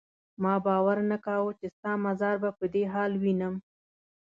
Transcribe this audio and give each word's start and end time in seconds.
ما 0.43 0.53
باور 0.65 0.97
نه 1.11 1.17
کاوه 1.25 1.51
چې 1.59 1.67
ستا 1.75 1.91
مزار 2.05 2.35
به 2.43 2.49
په 2.59 2.65
دې 2.73 2.83
حال 2.93 3.11
وینم. 3.23 3.55